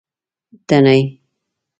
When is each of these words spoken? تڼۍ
تڼۍ 0.67 0.99